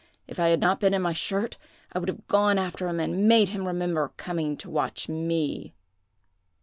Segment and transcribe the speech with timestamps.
[0.27, 1.57] If I had not been in my shirt,
[1.93, 5.75] I would have gone after him and made him remember coming to watch me.